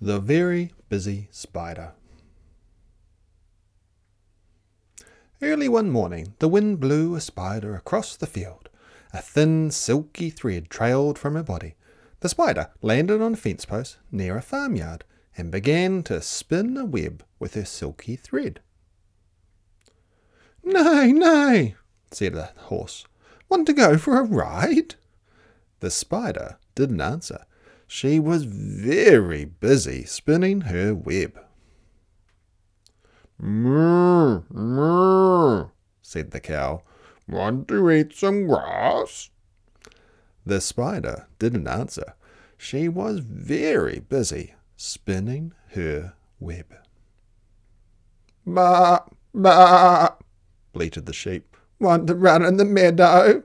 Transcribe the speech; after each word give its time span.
The 0.00 0.20
Very 0.20 0.72
Busy 0.88 1.26
Spider. 1.32 1.90
Early 5.42 5.68
one 5.68 5.90
morning, 5.90 6.34
the 6.38 6.46
wind 6.46 6.78
blew 6.78 7.16
a 7.16 7.20
spider 7.20 7.74
across 7.74 8.14
the 8.14 8.28
field. 8.28 8.68
A 9.12 9.20
thin, 9.20 9.72
silky 9.72 10.30
thread 10.30 10.70
trailed 10.70 11.18
from 11.18 11.34
her 11.34 11.42
body. 11.42 11.74
The 12.20 12.28
spider 12.28 12.70
landed 12.80 13.20
on 13.20 13.32
a 13.32 13.36
fence 13.36 13.64
post 13.64 13.98
near 14.12 14.36
a 14.36 14.42
farmyard 14.42 15.04
and 15.36 15.50
began 15.50 16.04
to 16.04 16.22
spin 16.22 16.76
a 16.76 16.84
web 16.84 17.24
with 17.40 17.54
her 17.54 17.64
silky 17.64 18.14
thread. 18.14 18.60
Neigh, 20.62 21.10
neigh, 21.10 21.74
said 22.12 22.34
the 22.34 22.50
horse. 22.56 23.04
Want 23.48 23.66
to 23.66 23.72
go 23.72 23.98
for 23.98 24.16
a 24.20 24.22
ride? 24.22 24.94
The 25.80 25.90
spider 25.90 26.58
didn't 26.76 27.00
answer. 27.00 27.46
She 27.90 28.20
was 28.20 28.44
very 28.44 29.46
busy 29.46 30.04
spinning 30.04 30.60
her 30.62 30.94
web. 30.94 31.40
Moo, 33.38 34.42
moo, 34.50 35.68
said 36.02 36.30
the 36.32 36.38
cow. 36.38 36.82
Want 37.26 37.66
to 37.68 37.90
eat 37.90 38.12
some 38.14 38.46
grass? 38.46 39.30
The 40.44 40.60
spider 40.60 41.28
didn't 41.38 41.66
answer. 41.66 42.14
She 42.58 42.88
was 42.88 43.20
very 43.20 44.00
busy 44.00 44.54
spinning 44.76 45.54
her 45.72 46.12
web. 46.38 46.74
Ba, 48.44 49.04
ba, 49.32 50.14
bleated 50.74 51.06
the 51.06 51.14
sheep. 51.14 51.56
Want 51.80 52.06
to 52.08 52.14
run 52.14 52.44
in 52.44 52.58
the 52.58 52.66
meadow? 52.66 53.44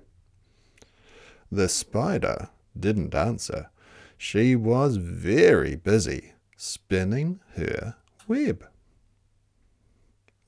The 1.50 1.70
spider 1.70 2.50
didn't 2.78 3.16
answer. 3.16 3.70
She 4.18 4.56
was 4.56 4.98
very 4.98 5.76
busy 5.76 6.34
spinning 6.58 7.40
her 7.56 7.96
web. 8.28 8.66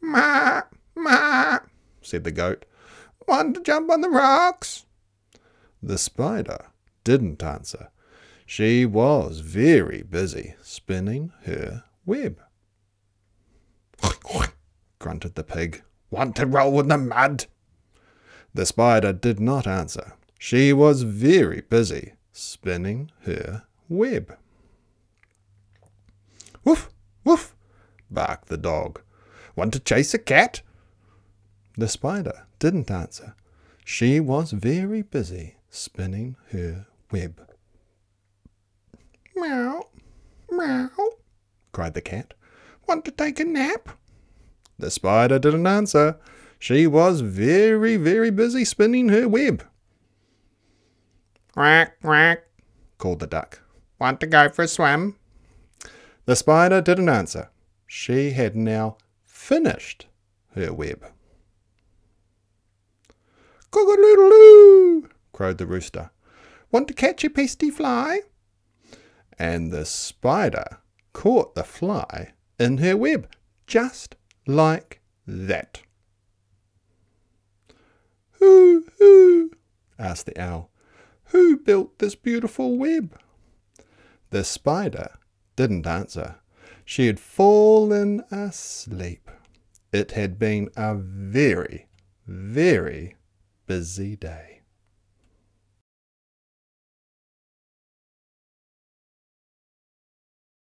Ma, 0.01 0.61
ma, 0.95 1.59
said 2.01 2.23
the 2.23 2.31
goat. 2.31 2.65
Want 3.27 3.55
to 3.55 3.63
jump 3.63 3.89
on 3.89 4.01
the 4.01 4.09
rocks? 4.09 4.85
The 5.81 5.97
spider 5.97 6.67
didn't 7.03 7.43
answer. 7.43 7.89
She 8.45 8.85
was 8.85 9.39
very 9.39 10.03
busy 10.03 10.55
spinning 10.61 11.31
her 11.43 11.83
web. 12.05 12.39
grunted 14.99 15.35
the 15.35 15.43
pig. 15.43 15.83
Want 16.09 16.35
to 16.37 16.45
roll 16.45 16.79
in 16.79 16.87
the 16.87 16.97
mud? 16.97 17.45
The 18.53 18.65
spider 18.65 19.11
did 19.13 19.39
not 19.39 19.67
answer. 19.67 20.13
She 20.39 20.71
was 20.71 21.01
very 21.01 21.61
busy 21.61 22.13
spinning 22.35 23.09
her 23.23 23.63
web. 23.87 24.37
Woof, 26.65 26.89
woof, 27.23 27.55
barked 28.11 28.49
the 28.49 28.57
dog. 28.57 29.01
Want 29.55 29.71
to 29.73 29.79
chase 29.79 30.13
a 30.13 30.19
cat? 30.19 30.61
The 31.77 31.87
spider 31.87 32.45
didn't 32.59 32.91
answer. 32.91 33.35
She 33.85 34.19
was 34.19 34.51
very 34.51 35.01
busy 35.01 35.55
spinning 35.69 36.35
her 36.51 36.87
web. 37.09 37.41
Meow, 39.33 39.87
meow, 40.51 40.89
cried 41.71 41.93
the 41.93 42.01
cat. 42.01 42.33
Want 42.85 43.05
to 43.05 43.11
take 43.11 43.39
a 43.39 43.45
nap? 43.45 43.89
The 44.77 44.91
spider 44.91 45.39
didn't 45.39 45.67
answer. 45.67 46.17
She 46.59 46.85
was 46.85 47.21
very, 47.21 47.95
very 47.95 48.29
busy 48.29 48.65
spinning 48.65 49.07
her 49.09 49.29
web. 49.29 49.65
Quack, 51.55 52.01
quack, 52.01 52.43
called 52.97 53.21
the 53.21 53.27
duck. 53.27 53.61
Want 53.97 54.19
to 54.19 54.27
go 54.27 54.49
for 54.49 54.63
a 54.63 54.67
swim? 54.67 55.15
The 56.25 56.35
spider 56.35 56.81
didn't 56.81 57.07
answer. 57.07 57.49
She 57.87 58.31
had 58.31 58.57
now 58.57 58.97
finished 59.23 60.07
her 60.53 60.73
web. 60.73 61.05
Cock-a-doodle-doo, 63.71 65.09
crowed 65.31 65.57
the 65.57 65.65
rooster. 65.65 66.11
Want 66.71 66.89
to 66.89 66.93
catch 66.93 67.23
a 67.23 67.29
pesty 67.29 67.71
fly? 67.71 68.19
And 69.39 69.71
the 69.71 69.85
spider 69.85 70.79
caught 71.13 71.55
the 71.55 71.63
fly 71.63 72.33
in 72.59 72.79
her 72.79 72.97
web, 72.97 73.29
just 73.65 74.17
like 74.45 74.99
that. 75.25 75.83
Who, 78.39 78.87
who? 78.99 79.51
asked 79.97 80.25
the 80.25 80.37
owl. 80.37 80.69
Who 81.27 81.57
built 81.57 81.99
this 81.99 82.15
beautiful 82.15 82.77
web? 82.77 83.19
The 84.29 84.43
spider 84.43 85.17
didn't 85.55 85.87
answer. 85.87 86.35
She 86.83 87.07
had 87.07 87.19
fallen 87.19 88.23
asleep. 88.31 89.29
It 89.91 90.11
had 90.11 90.37
been 90.37 90.69
a 90.75 90.95
very, 90.95 91.87
very 92.27 93.15
busy 93.65 94.15
day. 94.15 94.54